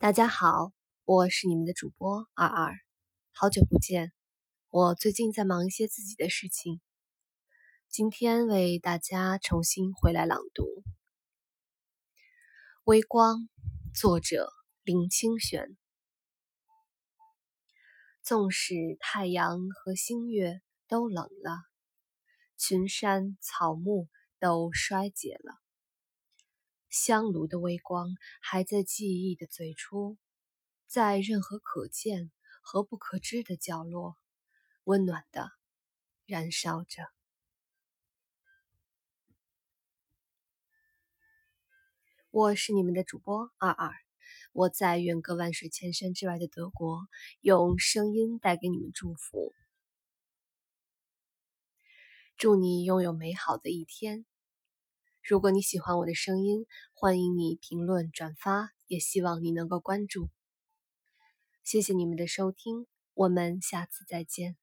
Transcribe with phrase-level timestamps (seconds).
[0.00, 0.72] 大家好，
[1.04, 2.72] 我是你们的主播二二，
[3.32, 4.14] 好久不见。
[4.70, 6.80] 我最近在忙一些自己的事情，
[7.86, 10.62] 今天为大家重新回来朗读
[12.84, 13.40] 《微光》，
[13.94, 14.50] 作者
[14.84, 15.76] 林清玄。
[18.22, 21.58] 纵使太阳和星月都冷了，
[22.56, 24.08] 群山草木
[24.38, 25.60] 都衰竭了。
[26.90, 30.18] 香炉的微光还在记忆的最初，
[30.88, 34.16] 在任何可见和不可知的角落，
[34.82, 35.52] 温暖的
[36.26, 37.04] 燃烧着。
[42.32, 43.92] 我是你们的主播二二，
[44.52, 47.06] 我在远隔万水千山之外的德国，
[47.40, 49.54] 用声音带给你们祝福。
[52.36, 54.26] 祝你拥有美好的一天。
[55.22, 60.28] 如果你喜欢我的声音，欢迎你评论转发，也希望你能够关注。
[61.62, 64.56] 谢谢你们的收听，我们下次再见。